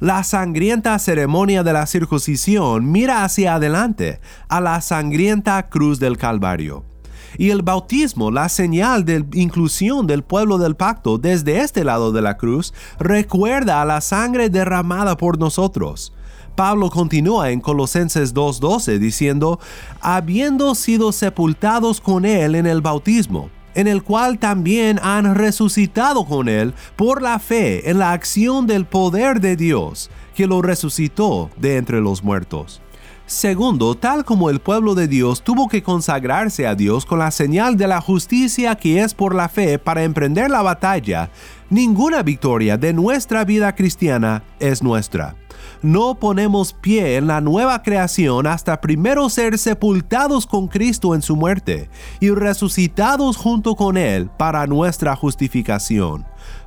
La 0.00 0.24
sangrienta 0.24 0.98
ceremonia 0.98 1.62
de 1.62 1.74
la 1.74 1.86
circuncisión 1.86 2.90
mira 2.90 3.24
hacia 3.24 3.56
adelante 3.56 4.20
a 4.48 4.62
la 4.62 4.80
sangrienta 4.80 5.68
cruz 5.68 6.00
del 6.00 6.16
Calvario. 6.16 6.95
Y 7.38 7.50
el 7.50 7.62
bautismo, 7.62 8.30
la 8.30 8.48
señal 8.48 9.04
de 9.04 9.24
inclusión 9.34 10.06
del 10.06 10.22
pueblo 10.22 10.58
del 10.58 10.76
pacto 10.76 11.18
desde 11.18 11.60
este 11.60 11.84
lado 11.84 12.12
de 12.12 12.22
la 12.22 12.36
cruz, 12.36 12.72
recuerda 12.98 13.82
a 13.82 13.84
la 13.84 14.00
sangre 14.00 14.50
derramada 14.50 15.16
por 15.16 15.38
nosotros. 15.38 16.12
Pablo 16.56 16.88
continúa 16.88 17.50
en 17.50 17.60
Colosenses 17.60 18.34
2.12 18.34 18.98
diciendo, 18.98 19.60
habiendo 20.00 20.74
sido 20.74 21.12
sepultados 21.12 22.00
con 22.00 22.24
él 22.24 22.54
en 22.54 22.66
el 22.66 22.80
bautismo, 22.80 23.50
en 23.74 23.86
el 23.86 24.02
cual 24.02 24.38
también 24.38 24.98
han 25.02 25.34
resucitado 25.34 26.24
con 26.24 26.48
él 26.48 26.72
por 26.96 27.20
la 27.20 27.38
fe 27.38 27.90
en 27.90 27.98
la 27.98 28.12
acción 28.12 28.66
del 28.66 28.86
poder 28.86 29.40
de 29.40 29.54
Dios, 29.54 30.10
que 30.34 30.46
lo 30.46 30.62
resucitó 30.62 31.50
de 31.58 31.76
entre 31.76 32.00
los 32.00 32.24
muertos. 32.24 32.80
Segundo, 33.26 33.96
tal 33.96 34.24
como 34.24 34.50
el 34.50 34.60
pueblo 34.60 34.94
de 34.94 35.08
Dios 35.08 35.42
tuvo 35.42 35.68
que 35.68 35.82
consagrarse 35.82 36.66
a 36.66 36.74
Dios 36.74 37.04
con 37.04 37.18
la 37.18 37.30
señal 37.30 37.76
de 37.76 37.88
la 37.88 38.00
justicia 38.00 38.76
que 38.76 39.02
es 39.02 39.14
por 39.14 39.34
la 39.34 39.48
fe 39.48 39.78
para 39.78 40.04
emprender 40.04 40.50
la 40.50 40.62
batalla, 40.62 41.30
ninguna 41.68 42.22
victoria 42.22 42.76
de 42.76 42.92
nuestra 42.92 43.44
vida 43.44 43.74
cristiana 43.74 44.44
es 44.60 44.82
nuestra 44.82 45.34
no 45.82 46.18
ponemos 46.18 46.72
pie 46.72 47.16
en 47.16 47.26
la 47.26 47.40
nueva 47.40 47.82
creación 47.82 48.46
hasta 48.46 48.80
primero 48.80 49.28
ser 49.28 49.58
sepultados 49.58 50.46
con 50.46 50.68
Cristo 50.68 51.14
en 51.14 51.22
su 51.22 51.36
muerte 51.36 51.90
y 52.20 52.30
resucitados 52.30 53.36
junto 53.36 53.76
con 53.76 53.96
Él 53.96 54.30
para 54.36 54.66
nuestra 54.66 55.14
justificación. 55.16 56.26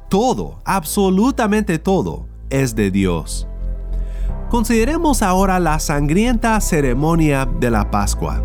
Todo, 0.09 0.61
absolutamente 0.65 1.79
todo, 1.79 2.27
es 2.49 2.75
de 2.75 2.91
Dios. 2.91 3.48
Consideremos 4.49 5.21
ahora 5.21 5.59
la 5.59 5.77
sangrienta 5.77 6.59
ceremonia 6.59 7.45
de 7.45 7.69
la 7.69 7.91
Pascua. 7.91 8.43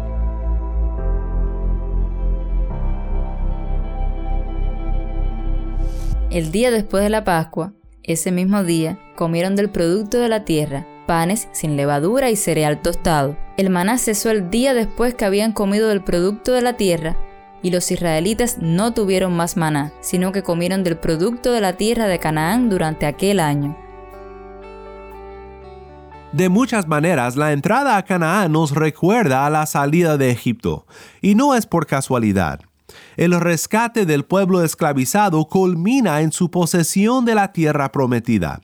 El 6.30 6.52
día 6.52 6.70
después 6.70 7.02
de 7.02 7.08
la 7.08 7.24
Pascua, 7.24 7.72
ese 8.02 8.32
mismo 8.32 8.64
día 8.64 8.98
comieron 9.16 9.56
del 9.56 9.70
producto 9.70 10.18
de 10.18 10.28
la 10.28 10.44
tierra, 10.44 10.86
panes 11.06 11.48
sin 11.52 11.74
levadura 11.74 12.28
y 12.28 12.36
cereal 12.36 12.82
tostado. 12.82 13.38
El 13.56 13.70
maná 13.70 13.96
cesó 13.96 14.30
el 14.30 14.50
día 14.50 14.74
después 14.74 15.14
que 15.14 15.24
habían 15.24 15.52
comido 15.52 15.88
del 15.88 16.04
producto 16.04 16.52
de 16.52 16.60
la 16.60 16.76
tierra, 16.76 17.16
y 17.62 17.70
los 17.70 17.90
israelitas 17.90 18.58
no 18.58 18.92
tuvieron 18.92 19.34
más 19.34 19.56
maná, 19.56 19.94
sino 20.00 20.32
que 20.32 20.42
comieron 20.42 20.84
del 20.84 20.98
producto 20.98 21.50
de 21.50 21.62
la 21.62 21.78
tierra 21.78 22.08
de 22.08 22.18
Canaán 22.18 22.68
durante 22.68 23.06
aquel 23.06 23.40
año. 23.40 23.74
De 26.34 26.48
muchas 26.48 26.88
maneras, 26.88 27.36
la 27.36 27.52
entrada 27.52 27.96
a 27.96 28.02
Canaán 28.04 28.50
nos 28.50 28.72
recuerda 28.72 29.46
a 29.46 29.50
la 29.50 29.66
salida 29.66 30.16
de 30.16 30.32
Egipto, 30.32 30.84
y 31.22 31.36
no 31.36 31.54
es 31.54 31.64
por 31.64 31.86
casualidad. 31.86 32.58
El 33.16 33.40
rescate 33.40 34.04
del 34.04 34.24
pueblo 34.24 34.64
esclavizado 34.64 35.44
culmina 35.44 36.22
en 36.22 36.32
su 36.32 36.50
posesión 36.50 37.24
de 37.24 37.36
la 37.36 37.52
tierra 37.52 37.92
prometida. 37.92 38.62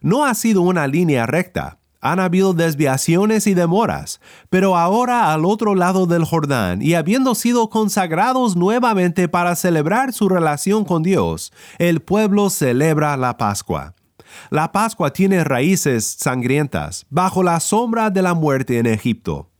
No 0.00 0.24
ha 0.24 0.32
sido 0.32 0.62
una 0.62 0.86
línea 0.86 1.26
recta, 1.26 1.76
han 2.00 2.20
habido 2.20 2.54
desviaciones 2.54 3.46
y 3.46 3.52
demoras, 3.52 4.22
pero 4.48 4.78
ahora 4.78 5.34
al 5.34 5.44
otro 5.44 5.74
lado 5.74 6.06
del 6.06 6.24
Jordán 6.24 6.80
y 6.80 6.94
habiendo 6.94 7.34
sido 7.34 7.68
consagrados 7.68 8.56
nuevamente 8.56 9.28
para 9.28 9.56
celebrar 9.56 10.14
su 10.14 10.30
relación 10.30 10.86
con 10.86 11.02
Dios, 11.02 11.52
el 11.76 12.00
pueblo 12.00 12.48
celebra 12.48 13.14
la 13.18 13.36
Pascua. 13.36 13.94
La 14.50 14.72
Pascua 14.72 15.12
tiene 15.12 15.44
raíces 15.44 16.16
sangrientas, 16.18 17.06
bajo 17.10 17.42
la 17.42 17.60
sombra 17.60 18.10
de 18.10 18.22
la 18.22 18.34
muerte 18.34 18.78
en 18.78 18.86
Egipto. 18.86 19.50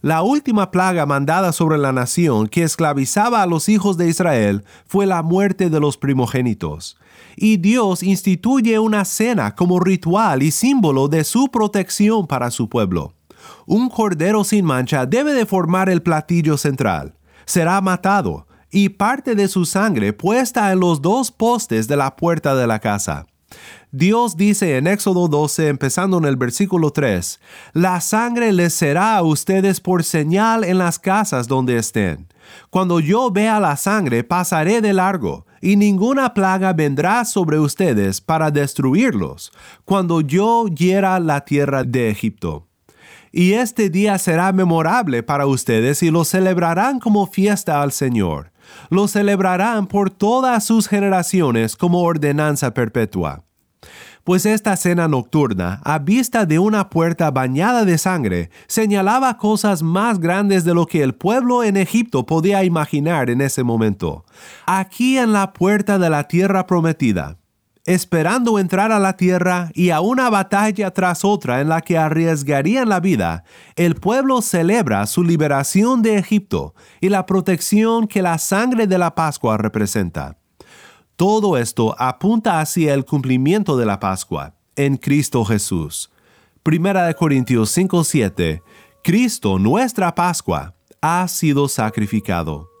La 0.00 0.22
última 0.22 0.70
plaga 0.70 1.06
mandada 1.06 1.52
sobre 1.52 1.78
la 1.78 1.92
nación 1.92 2.48
que 2.48 2.62
esclavizaba 2.62 3.42
a 3.42 3.46
los 3.46 3.68
hijos 3.68 3.96
de 3.96 4.08
Israel 4.08 4.64
fue 4.86 5.06
la 5.06 5.22
muerte 5.22 5.70
de 5.70 5.80
los 5.80 5.96
primogénitos. 5.96 6.98
Y 7.36 7.56
Dios 7.56 8.02
instituye 8.02 8.78
una 8.78 9.04
cena 9.04 9.54
como 9.54 9.80
ritual 9.80 10.42
y 10.42 10.50
símbolo 10.50 11.08
de 11.08 11.24
su 11.24 11.48
protección 11.48 12.26
para 12.26 12.50
su 12.50 12.68
pueblo. 12.68 13.14
Un 13.66 13.88
cordero 13.88 14.44
sin 14.44 14.64
mancha 14.64 15.06
debe 15.06 15.32
de 15.32 15.46
formar 15.46 15.88
el 15.88 16.02
platillo 16.02 16.58
central. 16.58 17.14
Será 17.46 17.80
matado 17.80 18.46
y 18.70 18.90
parte 18.90 19.34
de 19.34 19.48
su 19.48 19.64
sangre 19.64 20.12
puesta 20.12 20.70
en 20.72 20.80
los 20.80 21.00
dos 21.00 21.30
postes 21.30 21.88
de 21.88 21.96
la 21.96 22.16
puerta 22.16 22.54
de 22.54 22.66
la 22.66 22.78
casa. 22.78 23.26
Dios 23.92 24.36
dice 24.36 24.76
en 24.76 24.86
Éxodo 24.86 25.28
12, 25.28 25.68
empezando 25.68 26.18
en 26.18 26.24
el 26.24 26.36
versículo 26.36 26.90
3, 26.90 27.40
La 27.72 28.00
sangre 28.00 28.52
les 28.52 28.74
será 28.74 29.16
a 29.16 29.22
ustedes 29.22 29.80
por 29.80 30.02
señal 30.02 30.64
en 30.64 30.78
las 30.78 30.98
casas 30.98 31.46
donde 31.46 31.76
estén. 31.76 32.26
Cuando 32.70 33.00
yo 33.00 33.30
vea 33.30 33.60
la 33.60 33.76
sangre, 33.76 34.24
pasaré 34.24 34.80
de 34.80 34.92
largo, 34.92 35.46
y 35.60 35.76
ninguna 35.76 36.34
plaga 36.34 36.72
vendrá 36.72 37.24
sobre 37.24 37.58
ustedes 37.58 38.20
para 38.20 38.50
destruirlos, 38.50 39.52
cuando 39.84 40.20
yo 40.20 40.66
hiera 40.66 41.18
la 41.20 41.44
tierra 41.44 41.84
de 41.84 42.10
Egipto. 42.10 42.66
Y 43.32 43.54
este 43.54 43.90
día 43.90 44.18
será 44.18 44.52
memorable 44.52 45.22
para 45.22 45.46
ustedes 45.46 46.02
y 46.02 46.10
lo 46.10 46.24
celebrarán 46.24 47.00
como 47.00 47.26
fiesta 47.26 47.82
al 47.82 47.90
Señor. 47.90 48.52
Lo 48.90 49.08
celebrarán 49.08 49.86
por 49.86 50.10
todas 50.10 50.64
sus 50.64 50.88
generaciones 50.88 51.76
como 51.76 52.02
ordenanza 52.02 52.72
perpetua 52.74 53.44
pues 54.24 54.46
esta 54.46 54.74
cena 54.76 55.06
nocturna, 55.06 55.80
a 55.84 55.98
vista 55.98 56.46
de 56.46 56.58
una 56.58 56.88
puerta 56.88 57.30
bañada 57.30 57.84
de 57.84 57.98
sangre, 57.98 58.50
señalaba 58.66 59.36
cosas 59.36 59.82
más 59.82 60.18
grandes 60.18 60.64
de 60.64 60.72
lo 60.72 60.86
que 60.86 61.02
el 61.02 61.14
pueblo 61.14 61.62
en 61.62 61.76
Egipto 61.76 62.24
podía 62.24 62.64
imaginar 62.64 63.28
en 63.28 63.42
ese 63.42 63.62
momento. 63.62 64.24
Aquí 64.64 65.18
en 65.18 65.34
la 65.34 65.52
puerta 65.52 65.98
de 65.98 66.08
la 66.08 66.26
tierra 66.26 66.66
prometida, 66.66 67.36
esperando 67.86 68.58
entrar 68.58 68.92
a 68.92 68.98
la 68.98 69.16
tierra 69.16 69.70
y 69.74 69.90
a 69.90 70.00
una 70.00 70.30
batalla 70.30 70.90
tras 70.92 71.24
otra 71.24 71.60
en 71.60 71.68
la 71.68 71.82
que 71.82 71.98
arriesgarían 71.98 72.88
la 72.88 73.00
vida, 73.00 73.44
el 73.76 73.96
pueblo 73.96 74.40
celebra 74.40 75.06
su 75.06 75.22
liberación 75.22 76.02
de 76.02 76.16
Egipto 76.16 76.74
y 77.00 77.10
la 77.10 77.26
protección 77.26 78.06
que 78.06 78.22
la 78.22 78.38
sangre 78.38 78.86
de 78.86 78.98
la 78.98 79.14
Pascua 79.14 79.58
representa. 79.58 80.38
Todo 81.16 81.58
esto 81.58 81.94
apunta 81.98 82.60
hacia 82.60 82.94
el 82.94 83.04
cumplimiento 83.04 83.76
de 83.76 83.86
la 83.86 84.00
Pascua 84.00 84.54
en 84.76 84.96
Cristo 84.96 85.44
Jesús. 85.44 86.10
Primera 86.62 87.06
de 87.06 87.14
Corintios 87.14 87.70
5:7 87.76 88.62
Cristo, 89.02 89.58
nuestra 89.58 90.14
Pascua, 90.14 90.74
ha 91.02 91.28
sido 91.28 91.68
sacrificado. 91.68 92.73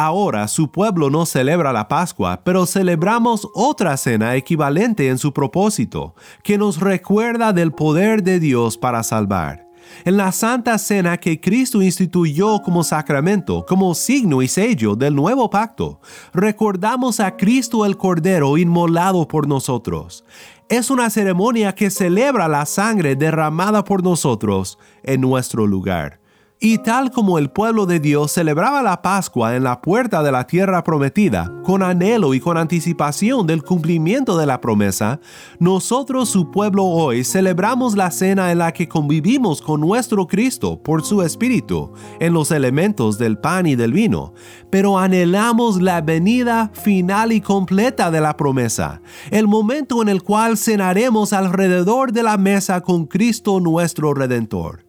Ahora 0.00 0.46
su 0.46 0.70
pueblo 0.70 1.10
no 1.10 1.26
celebra 1.26 1.72
la 1.72 1.88
Pascua, 1.88 2.42
pero 2.44 2.66
celebramos 2.66 3.48
otra 3.52 3.96
cena 3.96 4.36
equivalente 4.36 5.08
en 5.08 5.18
su 5.18 5.32
propósito, 5.32 6.14
que 6.44 6.56
nos 6.56 6.78
recuerda 6.78 7.52
del 7.52 7.72
poder 7.72 8.22
de 8.22 8.38
Dios 8.38 8.78
para 8.78 9.02
salvar 9.02 9.66
en 10.04 10.16
la 10.16 10.32
Santa 10.32 10.78
Cena 10.78 11.16
que 11.16 11.40
Cristo 11.40 11.82
instituyó 11.82 12.60
como 12.62 12.84
sacramento, 12.84 13.64
como 13.66 13.94
signo 13.94 14.42
y 14.42 14.48
sello 14.48 14.94
del 14.94 15.14
nuevo 15.14 15.50
pacto, 15.50 16.00
recordamos 16.32 17.20
a 17.20 17.36
Cristo 17.36 17.84
el 17.84 17.96
Cordero 17.96 18.56
inmolado 18.56 19.26
por 19.26 19.48
nosotros. 19.48 20.24
Es 20.68 20.90
una 20.90 21.10
ceremonia 21.10 21.74
que 21.74 21.90
celebra 21.90 22.46
la 22.46 22.66
sangre 22.66 23.16
derramada 23.16 23.84
por 23.84 24.02
nosotros 24.02 24.78
en 25.02 25.20
nuestro 25.20 25.66
lugar. 25.66 26.20
Y 26.60 26.78
tal 26.78 27.12
como 27.12 27.38
el 27.38 27.50
pueblo 27.50 27.86
de 27.86 28.00
Dios 28.00 28.32
celebraba 28.32 28.82
la 28.82 29.00
Pascua 29.00 29.54
en 29.54 29.62
la 29.62 29.80
puerta 29.80 30.24
de 30.24 30.32
la 30.32 30.44
tierra 30.44 30.82
prometida, 30.82 31.52
con 31.62 31.84
anhelo 31.84 32.34
y 32.34 32.40
con 32.40 32.56
anticipación 32.56 33.46
del 33.46 33.62
cumplimiento 33.62 34.36
de 34.36 34.44
la 34.44 34.60
promesa, 34.60 35.20
nosotros 35.60 36.30
su 36.30 36.50
pueblo 36.50 36.82
hoy 36.82 37.22
celebramos 37.22 37.94
la 37.94 38.10
cena 38.10 38.50
en 38.50 38.58
la 38.58 38.72
que 38.72 38.88
convivimos 38.88 39.62
con 39.62 39.80
nuestro 39.80 40.26
Cristo 40.26 40.82
por 40.82 41.04
su 41.04 41.22
Espíritu 41.22 41.92
en 42.18 42.32
los 42.32 42.50
elementos 42.50 43.18
del 43.18 43.38
pan 43.38 43.66
y 43.66 43.76
del 43.76 43.92
vino, 43.92 44.34
pero 44.68 44.98
anhelamos 44.98 45.80
la 45.80 46.00
venida 46.00 46.72
final 46.74 47.30
y 47.30 47.40
completa 47.40 48.10
de 48.10 48.20
la 48.20 48.36
promesa, 48.36 49.00
el 49.30 49.46
momento 49.46 50.02
en 50.02 50.08
el 50.08 50.24
cual 50.24 50.58
cenaremos 50.58 51.32
alrededor 51.32 52.12
de 52.12 52.24
la 52.24 52.36
mesa 52.36 52.80
con 52.80 53.06
Cristo 53.06 53.60
nuestro 53.60 54.12
Redentor. 54.12 54.87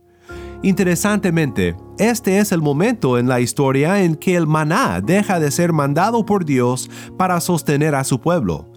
Interesantemente, 0.61 1.77
este 1.97 2.39
es 2.39 2.51
el 2.51 2.61
momento 2.61 3.17
en 3.17 3.29
la 3.29 3.39
historia 3.39 4.03
en 4.03 4.15
que 4.15 4.35
el 4.35 4.45
maná 4.45 4.99
deja 4.99 5.39
de 5.39 5.51
ser 5.51 5.71
mandado 5.71 6.25
por 6.25 6.43
Dios 6.43 6.89
para 7.17 7.39
sostener 7.39 7.95
a 7.95 8.03
su 8.03 8.19
pueblo. 8.19 8.69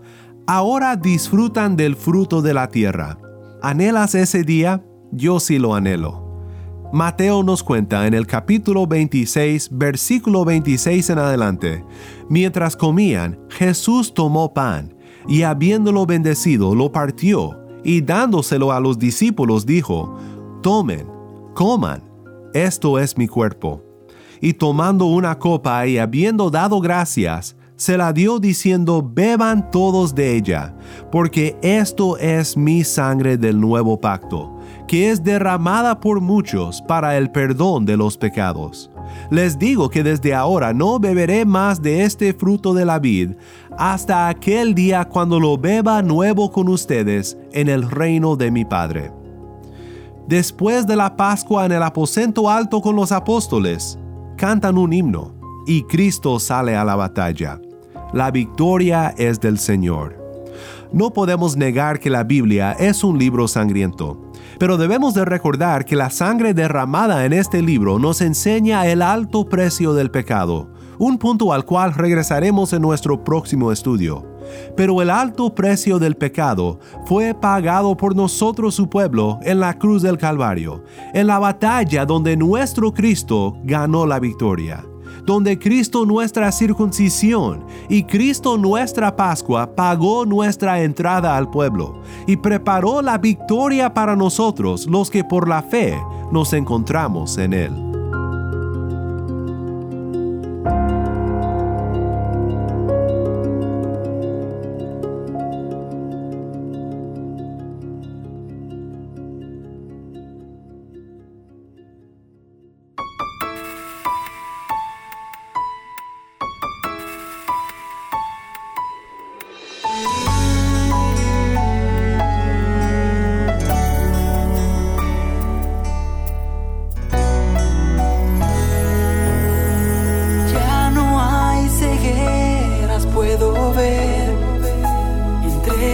Ahora 0.47 0.95
disfrutan 0.95 1.77
del 1.77 1.97
fruto 1.97 2.41
de 2.41 2.55
la 2.55 2.69
tierra. 2.69 3.19
¿Anhelas 3.63 4.15
ese 4.15 4.45
día? 4.45 4.85
Yo 5.11 5.41
sí 5.41 5.59
lo 5.59 5.75
anhelo. 5.75 6.23
Mateo 6.93 7.43
nos 7.43 7.65
cuenta 7.65 8.07
en 8.07 8.15
el 8.15 8.27
capítulo 8.27 8.87
26, 8.87 9.71
versículo 9.73 10.45
26 10.45 11.11
en 11.11 11.19
adelante, 11.19 11.85
mientras 12.29 12.77
comían, 12.77 13.39
Jesús 13.49 14.13
tomó 14.15 14.53
pan, 14.53 14.95
y 15.27 15.43
habiéndolo 15.43 16.07
bendecido, 16.07 16.75
lo 16.75 16.93
partió, 16.93 17.59
y 17.83 18.03
dándoselo 18.03 18.73
a 18.73 18.81
los 18.81 18.99
discípulos 18.99 19.65
dijo, 19.65 20.19
Tomen, 20.63 21.07
coman, 21.55 22.03
esto 22.55 22.99
es 22.99 23.17
mi 23.17 23.29
cuerpo. 23.29 23.83
Y 24.41 24.55
tomando 24.55 25.07
una 25.07 25.39
copa 25.39 25.87
y 25.87 25.99
habiendo 25.99 26.51
dado 26.51 26.81
gracias, 26.81 27.57
se 27.77 27.97
la 27.97 28.13
dio 28.13 28.39
diciendo, 28.39 29.03
beban 29.05 29.71
todos 29.71 30.15
de 30.15 30.37
ella, 30.37 30.75
porque 31.11 31.57
esto 31.63 32.17
es 32.17 32.57
mi 32.57 32.85
sangre 32.85 33.37
del 33.37 33.61
nuevo 33.61 34.01
pacto, 34.01 34.57
que 34.87 35.11
es 35.11 35.25
derramada 35.25 35.99
por 35.99 36.21
muchos 36.21 36.81
para 36.83 37.17
el 37.17 37.31
perdón 37.33 37.85
de 37.85 37.97
los 37.97 38.17
pecados. 38.17 38.91
Les 39.31 39.59
digo 39.59 39.91
que 39.91 40.03
desde 40.03 40.35
ahora 40.35 40.73
no 40.73 41.01
beberé 41.01 41.45
más 41.45 41.83
de 41.83 42.05
este 42.05 42.33
fruto 42.35 42.73
de 42.73 42.85
la 42.85 42.99
vid 42.99 43.33
hasta 43.77 44.29
aquel 44.29 44.75
día 44.75 45.05
cuando 45.05 45.41
lo 45.41 45.59
beba 45.59 46.03
nuevo 46.03 46.53
con 46.53 46.69
ustedes 46.69 47.37
en 47.53 47.69
el 47.69 47.91
reino 47.91 48.37
de 48.37 48.51
mi 48.51 48.65
Padre. 48.65 49.22
Después 50.33 50.87
de 50.87 50.97
la 50.97 51.15
Pascua 51.15 51.67
en 51.67 51.73
el 51.73 51.83
aposento 51.83 52.49
alto 52.49 52.81
con 52.81 52.97
los 52.97 53.13
apóstoles, 53.13 53.99
cantan 54.39 54.79
un 54.79 54.95
himno 54.95 55.35
y 55.67 55.83
Cristo 55.83 56.41
sale 56.41 56.75
a 56.75 56.87
la 56.87 56.97
batalla. 56.97 57.61
La 58.15 58.31
victoria 58.31 59.13
es 59.19 59.41
del 59.41 59.59
Señor. 59.59 60.17
No 60.91 61.13
podemos 61.13 61.59
negar 61.59 62.01
que 62.01 62.09
la 62.09 62.25
Biblia 62.25 62.73
es 62.73 63.05
un 63.05 63.19
libro 63.19 63.47
sangriento, 63.47 64.33
pero 64.59 64.79
debemos 64.79 65.13
de 65.13 65.27
recordar 65.27 65.85
que 65.85 65.97
la 65.97 66.09
sangre 66.09 66.55
derramada 66.55 67.27
en 67.27 67.35
este 67.35 67.61
libro 67.61 67.99
nos 67.99 68.23
enseña 68.23 68.87
el 68.87 69.03
alto 69.03 69.51
precio 69.51 69.93
del 69.93 70.11
pecado, 70.11 70.73
un 70.99 71.19
punto 71.19 71.53
al 71.53 71.67
cual 71.67 71.93
regresaremos 71.93 72.73
en 72.73 72.81
nuestro 72.81 73.23
próximo 73.23 73.71
estudio. 73.71 74.32
Pero 74.77 75.01
el 75.03 75.11
alto 75.11 75.55
precio 75.55 75.99
del 75.99 76.17
pecado 76.17 76.79
fue 77.07 77.35
pagado 77.35 77.97
por 77.97 78.17
nosotros 78.17 78.75
su 78.75 78.89
pueblo 78.89 79.39
en 79.43 79.61
la 79.61 79.79
cruz 79.79 80.03
del 80.03 80.19
Calvario, 80.19 80.85
en 81.15 81.27
la 81.27 81.39
batalla 81.39 82.07
donde 82.07 82.37
nuestro 82.37 82.93
Cristo 82.93 83.57
ganó 83.65 84.07
la 84.07 84.19
victoria 84.19 84.85
donde 85.25 85.59
Cristo 85.59 86.05
nuestra 86.05 86.51
circuncisión 86.51 87.65
y 87.89 88.05
Cristo 88.05 88.59
nuestra 88.59 89.15
Pascua 89.15 89.75
pagó 89.75 90.27
nuestra 90.27 90.83
entrada 90.83 91.37
al 91.37 91.51
pueblo 91.51 92.03
y 92.27 92.37
preparó 92.37 93.03
la 93.03 93.19
victoria 93.19 93.93
para 93.93 94.17
nosotros 94.17 94.87
los 94.87 95.11
que 95.11 95.25
por 95.25 95.49
la 95.49 95.63
fe 95.63 95.97
nos 96.31 96.53
encontramos 96.53 97.39
en 97.39 97.53
Él. 97.53 97.92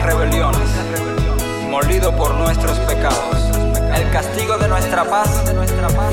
nuestras 0.00 0.06
rebeliones, 0.06 0.70
molido 1.68 2.14
por 2.16 2.34
nuestros 2.34 2.78
pecados. 2.80 3.36
El 3.94 4.10
castigo 4.10 4.56
de 4.58 4.68
nuestra 4.68 5.04
paz 5.04 5.42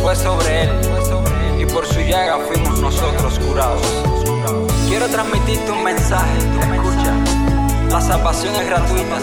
fue 0.02 0.16
sobre 0.16 0.64
él, 0.64 0.72
y 1.60 1.66
por 1.66 1.86
su 1.86 2.00
llaga 2.02 2.40
fuimos 2.48 2.80
nosotros 2.80 3.40
curados. 3.40 3.82
Quiero 4.88 5.08
transmitirte 5.08 5.72
un 5.72 5.84
mensaje, 5.84 6.38
escucha. 6.38 7.14
La 7.90 8.02
salvación 8.02 8.56
es 8.56 8.66
gratuita, 8.68 9.20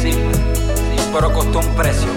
sí, 0.00 0.12
pero 1.12 1.32
costó 1.32 1.60
un 1.60 1.74
precio, 1.74 2.08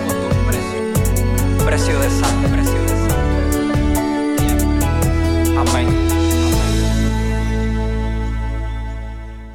precio 1.65 1.99
de 1.99 2.09
sangre, 2.09 2.49
precio 2.49 2.81
de 2.81 2.88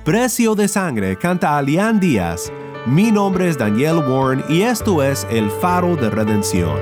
Precio 0.04 0.54
de 0.54 0.68
Sangre 0.68 1.16
canta 1.16 1.56
Alian 1.56 1.98
Díaz. 1.98 2.52
Mi 2.84 3.10
nombre 3.10 3.48
es 3.48 3.56
Daniel 3.56 4.00
Warren 4.06 4.44
y 4.50 4.60
esto 4.60 5.02
es 5.02 5.26
El 5.30 5.50
Faro 5.50 5.96
de 5.96 6.10
Redención. 6.10 6.76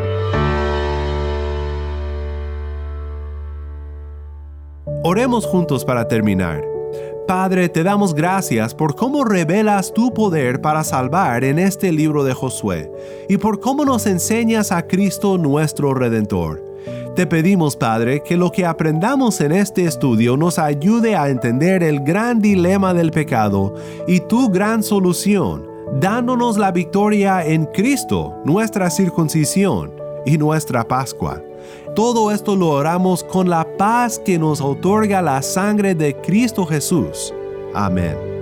Oremos 5.05 5.47
juntos 5.47 5.85
para 5.85 6.09
terminar. 6.09 6.65
Padre, 7.29 7.69
te 7.69 7.85
damos 7.85 8.13
gracias 8.13 8.75
por 8.75 8.97
cómo 8.97 9.23
revelas 9.23 9.95
tu 9.95 10.13
poder 10.13 10.61
para 10.61 10.83
salvar 10.83 11.45
en 11.45 11.61
este 11.61 11.93
libro 11.93 12.25
de 12.25 12.35
Josué 12.35 12.91
y 13.29 13.37
por 13.37 13.61
cómo 13.61 13.85
nos 13.85 14.07
enseñas 14.07 14.73
a 14.73 14.89
Cristo 14.89 15.39
nuestro 15.39 15.95
Redentor. 15.95 16.72
Te 17.15 17.27
pedimos, 17.27 17.77
Padre, 17.77 18.23
que 18.23 18.39
lo 18.39 18.51
que 18.51 18.65
aprendamos 18.65 19.43
en 19.43 19.53
este 19.53 19.85
estudio 19.85 20.39
nos 20.39 20.59
ayude 20.59 21.15
a 21.15 21.29
entender 21.29 21.83
el 21.83 22.01
gran 22.01 22.41
dilema 22.41 22.95
del 22.95 23.11
pecado 23.11 23.75
y 24.07 24.21
tu 24.21 24.49
gran 24.49 24.83
solución, 24.83 25.69
dándonos 26.01 26.57
la 26.57 26.73
victoria 26.73 27.45
en 27.45 27.67
Cristo, 27.67 28.35
nuestra 28.47 28.89
circuncisión 28.89 29.93
y 30.25 30.39
nuestra 30.39 30.89
Pascua. 30.89 31.43
Todo 31.95 32.31
esto 32.31 32.57
lo 32.57 32.71
oramos 32.71 33.23
con 33.25 33.51
la 33.51 33.67
paz 33.77 34.19
que 34.19 34.39
nos 34.39 34.63
otorga 34.63 35.21
la 35.21 35.43
sangre 35.43 35.95
de 35.95 36.17
Cristo 36.17 36.65
Jesús. 36.65 37.35
Amén. 37.75 38.42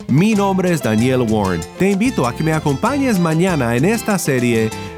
Mi 0.10 0.34
nombre 0.34 0.74
es 0.74 0.82
Daniel 0.82 1.22
Warren. 1.22 1.62
Te 1.78 1.92
invito 1.92 2.28
a 2.28 2.36
que 2.36 2.44
me 2.44 2.52
acompañes 2.52 3.20
mañana 3.20 3.78
en 3.78 3.86
esta 3.86 4.18
serie 4.18 4.72